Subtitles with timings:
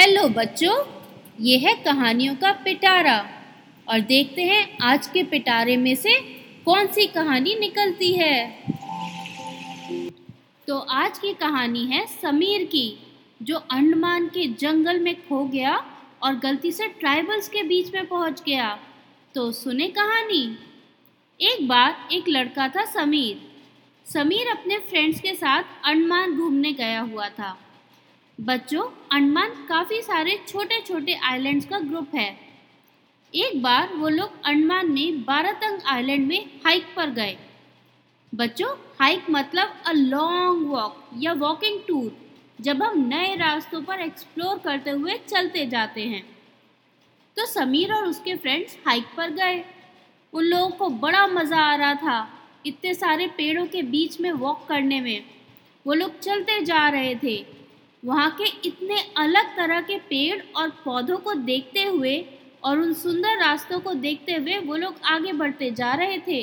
[0.00, 0.74] Hello बच्चों,
[1.40, 3.28] ये है कहानियों का पिटारा।
[3.88, 6.14] और देखते हैं आज के पिटारे में से
[6.64, 8.64] कौन सी कहानी निकलती है।
[10.68, 12.98] तो आज की कहानी है समीर की,
[13.42, 15.76] जो अंडमान के जंगल में खो गया
[16.22, 18.78] और गलती से ट्राइबल्स के बीच में पहुँच गया।
[19.34, 20.58] तो सुने कहानी।
[21.40, 23.48] एक बार एक लड़का था समीर।
[24.06, 27.58] समीर अपने फ्रेंड्स के साथ अंडमान घूमने गया हुआ था।
[28.40, 32.28] बच्चों अंडमान काफ़ी सारे छोटे छोटे आइलैंड्स का ग्रुप है।
[33.34, 37.36] एक बार वो लोग अंडमान में बारातंग आइलैंड में हाइक पर गए।
[38.32, 42.16] बच्चों हाइक मतलब अ लॉन्ग वॉक या वॉकिंग टूर
[42.60, 46.24] जब हम नए रास्तों पर एक्सप्लोर करते हुए चलते जाते हैं।
[47.36, 49.64] तो समीर और उसके फ्रेंड्स हाइक पर गए।
[50.32, 52.28] उन लोगों को बड़ा मज़ा आ रहा था
[52.66, 55.24] इतने सारे पेड़ों के बीच में वॉक करने में।
[55.86, 57.59] वो लोग चलते जा रहे थे।
[58.02, 62.16] वहाँ के इतने अलग तरह के पेड़ और पौधों को देखते हुए
[62.64, 66.42] और उन सुंदर रास्तों को देखते हुए वो लोग आगे बढ़ते जा रहे थे।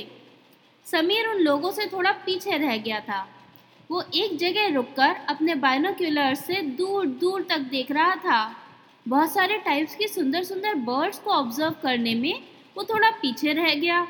[0.86, 3.28] समीर उन लोगों से थोड़ा पीछे रह गया था।
[3.90, 8.40] वो एक जगह रुककर अपने बाइनोक्यूलर से दूर दूर तक देख रहा था।
[9.06, 12.42] बहुत सारे टाइप्स की सुंदर सुंदर बर्ड्स को ऑब्ज़र्व करने में
[12.78, 14.08] वो थोड़ा पीछे रह गया।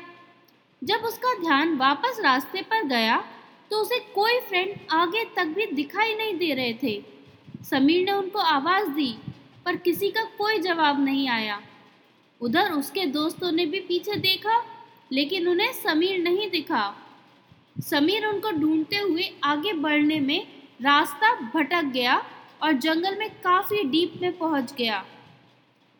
[0.82, 3.16] जब उसका ध्यान वापस रास्ते पर गया
[3.70, 7.00] तो उसे कोई फ्रेंड आगे तक भी दिखाई नहीं दे रहे थे।
[7.64, 9.14] समीर ने उनको आवाज़ दी,
[9.64, 11.60] पर किसी का कोई जवाब नहीं आया।
[12.40, 14.62] उधर उसके दोस्तों ने भी पीछे देखा,
[15.12, 16.94] लेकिन उन्हें समीर नहीं दिखा।
[17.80, 20.46] समीर उनको ढूंढते हुए आगे बढ़ने में
[20.82, 22.22] रास्ता भटक गया
[22.62, 25.04] और जंगल में काफ़ी डीप में पहुँच गया।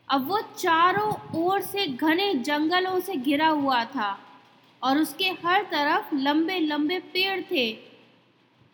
[0.09, 4.19] अब वो चारों ओर से घने जंगलों से घिरा हुआ था
[4.83, 7.73] और उसके हर तरफ़ लंबे लंबे पेड़ थे।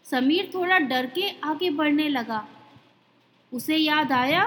[0.06, 2.46] समीर थोड़ा डर के आगे बढ़ने लगा।
[3.54, 4.44] उसे याद आया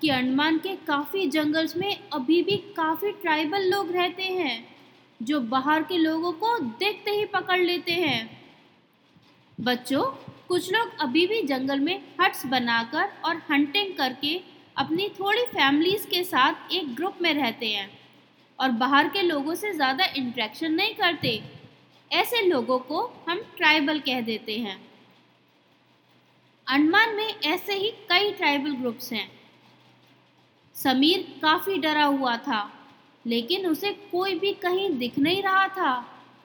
[0.00, 4.64] कि अंडमान के काफ़ी जंगल्स में अभी भी काफ़ी ट्राइबल लोग रहते हैं,
[5.20, 8.30] जो बाहर के लोगों को देखते ही पकड़ लेते हैं।
[9.58, 10.02] बच्चों,
[10.48, 14.34] कुछ लोग अभी भी जंगल में हट्स बनाकर और हंटिंग करके
[14.76, 17.88] अपनी थोड़ी फैमिलीज़ के साथ एक ग्रुप में रहते हैं
[18.58, 21.40] और बाहर के लोगों से ज़्यादा इंट्रैक्शन नहीं करते।
[22.10, 24.76] ऐसे लोगों को हम ट्राइबल कह देते हैं।
[26.70, 29.30] अंडमान में ऐसे ही कई ट्राइबल ग्रुप्स हैं।
[30.76, 32.60] समीर काफ़ी डरा हुआ था,
[33.26, 35.92] लेकिन उसे कोई भी कहीं दिख नहीं रहा था,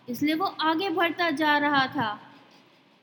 [0.10, 2.20] इसलिए वो आगे बढ़ता जा रहा था।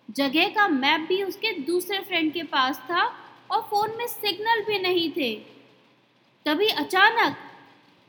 [0.08, 3.04] जगह का मैप भी उसके दूसरे फ्रेंड के पास था
[3.50, 5.34] और फ़ोन में सिग्नल भी नहीं थे।
[6.46, 7.36] तभी अचानक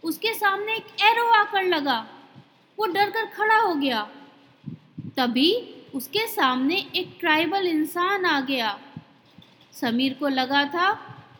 [0.03, 1.99] उसके सामने एक एरो आकर लगा।
[2.77, 4.01] वो डर कर खड़ा हो गया।
[5.17, 5.51] तभी
[5.95, 8.79] उसके सामने एक ट्राइबल इंसान आ गया।
[9.73, 10.91] समीर को लगा था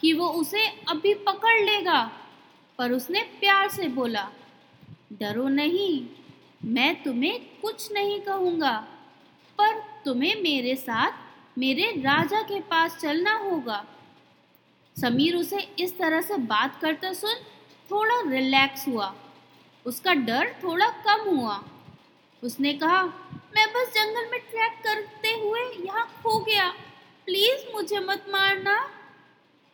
[0.02, 2.02] कि वो उसे अभी पकड़ लेगा,
[2.80, 4.28] पर उसने प्यार से बोला,
[5.14, 6.06] डरो नहीं,
[6.66, 8.76] मैं तुम्हें कुछ नहीं कहूँगा,
[9.60, 13.84] पर तुम्हें मेरे साथ मेरे राजा के पास चलना होगा।
[14.96, 17.36] समीर उसे इस तरह से बात करते सुन
[17.90, 19.14] थोड़ा रिलैक्स हुआ।
[19.86, 21.64] उसका डर थोड़ा कम हुआ।
[22.44, 23.04] उसने कहा,
[23.56, 26.68] मैं बस जंगल में ट्रैक करते हुए यहाँ खो गया
[27.28, 28.74] प्लीज़ मुझे मत मारना।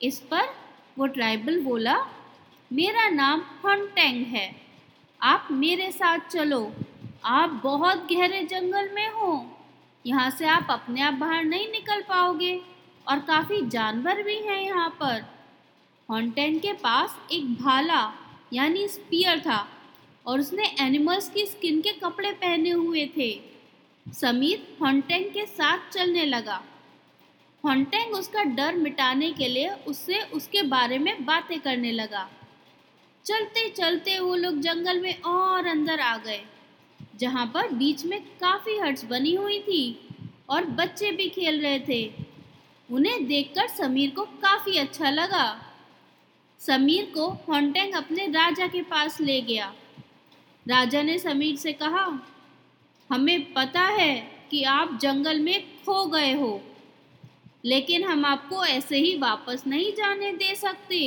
[0.02, 0.46] इस पर
[0.98, 1.96] वो ट्राइबल बोला,
[2.72, 4.56] मेरा नाम हंटेंग है।
[5.22, 6.74] आप मेरे साथ चलो।
[7.26, 9.60] आप बहुत गहरे जंगल में हो।
[10.06, 12.62] यहाँ से आप अपने आप बाहर नहीं निकल पाओगे
[13.08, 15.24] और काफ़ी जानवर भी हैं यहाँ पर।
[16.10, 18.02] हॉन्टेन के पास एक भाला,
[18.54, 19.68] यानी स्पीयर था
[20.26, 23.32] और उसने एनिमल्स की स्किन के कपड़े पहने हुए थे।
[24.06, 26.62] समीर हॉन्टेंग के साथ चलने लगा।
[27.64, 32.30] हॉन्टेंग उसका डर मिटाने के लिए उससे उसके बारे में बातें करने लगा।
[33.26, 36.42] चलते चलते वो लोग जंगल में और अंदर आ गए,
[37.20, 39.82] जहाँ पर बीच में काफ़ी हट्स बनी हुई थी
[40.50, 42.04] और बच्चे भी खेल रहे थे।
[42.90, 45.46] उन्हें देखकर समीर को काफ़ी अच्छा लगा।
[46.62, 49.74] समीर को हॉन्टेंग अपने राजा के पास ले गया।
[50.66, 52.08] राजा ने समीर से कहा,
[53.10, 54.16] हमें पता है
[54.52, 56.62] कि आप जंगल में खो गए हो।
[57.64, 61.00] लेकिन हम आपको ऐसे ही वापस नहीं जाने दे सकते,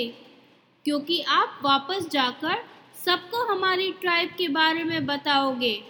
[0.84, 2.64] क्योंकि आप वापस जाकर
[2.96, 5.82] सबको हमारी ट्राइब के बारे में बताओगे।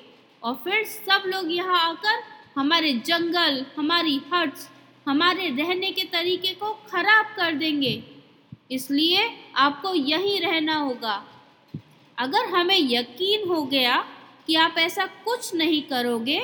[0.42, 2.22] और फिर सब लोग यहाँ आकर
[2.56, 4.68] हमारे जंगल, हमारी हट्स
[5.06, 8.02] हमारे रहने के तरीके को खराब कर देंगे।
[8.70, 11.22] इसलिए आपको यहीं रहना होगा।
[12.18, 13.96] अगर हमें यकीन हो गया
[14.46, 16.38] कि आप ऐसा कुछ नहीं करोगे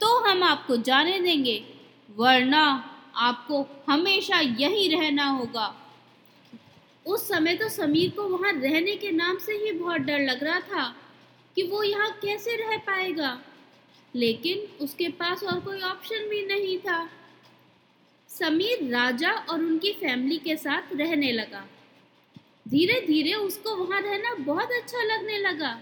[0.00, 1.62] तो हम आपको जाने देंगे,
[2.08, 2.62] वरना
[3.16, 5.74] आपको हमेशा यहीं रहना होगा।
[7.06, 10.60] उस समय तो समीर को वहाँ रहने के नाम से ही बहुत डर लग रहा
[10.60, 10.94] था
[11.56, 13.38] कि वो यहाँ कैसे रह पाएगा।
[14.14, 17.08] लेकिन उसके पास और कोई ऑप्शन भी नहीं था।
[18.30, 21.66] समीर राजा और उनकी फैमिली के साथ रहने लगा।
[22.68, 25.78] धीरे धीरे उसको वहाँ रहना बहुत अच्छा लगने लगा।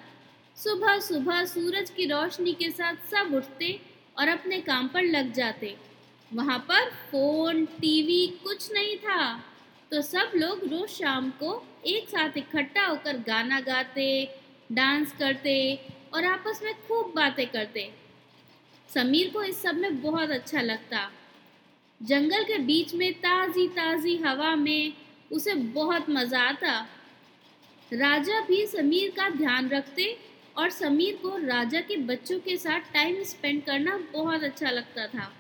[0.57, 3.81] सुबह सुबह सूरज की रोशनी के साथ सब उठते
[4.19, 5.77] और अपने काम पर लग जाते।
[6.35, 9.43] वहाँ पर फ़ोन, टीवी कुछ नहीं था।
[9.91, 11.51] तो सब लोग रोज शाम को
[11.87, 14.25] एक साथ इकट्ठा होकर गाना गाते,
[14.73, 15.55] डांस करते
[16.15, 17.91] और आपस में खूब बातें करते।
[18.89, 21.11] समीर को इस सब में बहुत अच्छा लगता।
[22.01, 24.93] जंगल के बीच में ताज़ी ताज़ी हवा में
[25.33, 26.79] उसे बहुत मज़ा आता।
[27.93, 30.17] राजा भी समीर का ध्यान रखते
[30.59, 35.33] और समीर को राजा के बच्चों के साथ टाइम स्पेंड करना बहुत अच्छा लगता था।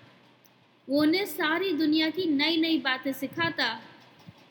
[0.88, 3.68] वो उन्हें सारी दुनिया की नई नई बातें सिखाता।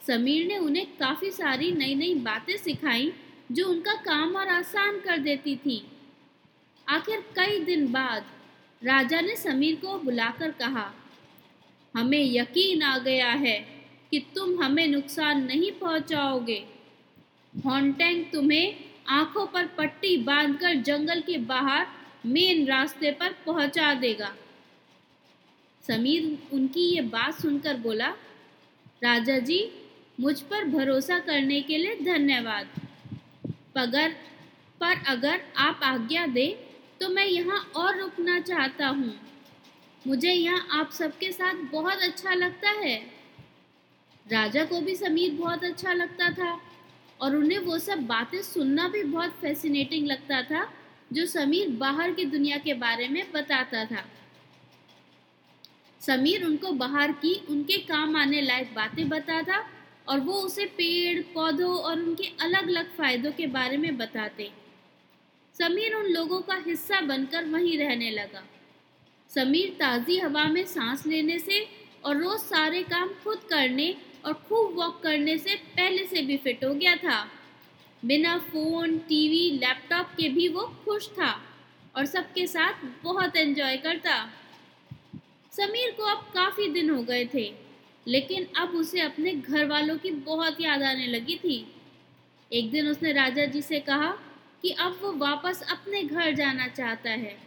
[0.08, 3.12] समीर ने उन्हें काफ़ी सारी नई नई बातें सिखाई,
[3.52, 5.82] जो उनका काम और आसान कर देती थी।
[6.88, 8.26] आखिर कई दिन बाद
[8.82, 10.92] राजा ने समीर को बुलाकर कहा,
[11.96, 13.58] हमें यकीन आ गया है
[14.12, 16.64] कि तुम हमें नुकसान नहीं पहुंचाओगे।
[17.54, 18.76] हॉन्टेंग तुम्हें
[19.12, 21.86] आँखों पर पट्टी बांधकर जंगल के बाहर
[22.26, 24.34] मेन रास्ते पर पहुँचा देगा।
[25.84, 28.10] समीर उनकी ये बात सुनकर बोला,
[29.02, 29.60] राजा जी,
[30.20, 32.68] मुझ पर भरोसा करने के लिए धन्यवाद।
[33.76, 34.12] पगर,
[34.82, 36.56] पर अगर आप आज्ञा दें
[37.02, 39.14] तो मैं यहाँ और रुकना चाहता हूँ।
[40.06, 42.96] मुझे यहाँ आप सबके साथ बहुत अच्छा लगता है।
[44.26, 46.60] राजा को भी समीर बहुत अच्छा लगता था,
[47.20, 50.68] और उन्हें वो सब बातें सुनना भी बहुत फैसिनेटिंग लगता था,
[51.14, 54.04] जो समीर बाहर की दुनिया के बारे में बताता था।
[56.06, 59.64] समीर उनको बाहर की, उनके काम आने लायक बातें बताता
[60.08, 64.50] और वो उसे पेड़, पौधों और उनके अलग अलग फायदों के बारे में बताते।
[65.56, 68.44] समीर उन लोगों का हिस्सा बनकर वहीं रहने लगा।
[69.32, 71.68] समीर ताज़ी हवा में सांस लेने से
[72.06, 73.96] और रोज़ सारे काम खुद करने
[74.26, 77.26] और खूब वॉक करने से पहले से भी फिट हो गया था।
[78.06, 81.34] बिना फ़ोन, टीवी, लैपटॉप के भी वो खुश था
[81.98, 84.30] और सबके साथ बहुत एंजॉय करता।
[85.54, 87.52] समीर को अब काफ़ी दिन हो गए थे,
[88.06, 91.66] लेकिन अब उसे अपने घर वालों की बहुत याद आने लगी थी।
[92.52, 94.12] एक दिन उसने राजा जी से कहा
[94.64, 97.38] कि अब वो वापस अपने घर जाना चाहता है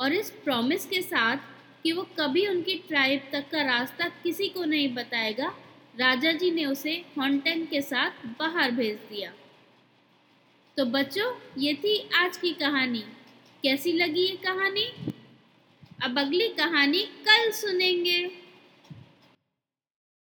[0.00, 1.36] और इस प्रॉमिस के साथ
[1.82, 5.54] कि वो कभी उनकी ट्राइब तक का रास्ता किसी को नहीं बताएगा,
[6.00, 9.32] राजा जी ने उसे हॉन्टेन के साथ बाहर भेज दिया।
[10.76, 13.04] तो बच्चों, ये थी आज की कहानी।
[13.64, 14.90] कैसी लगी ये कहानी?
[16.04, 18.45] अब अगली कहानी कल सुनेंगे।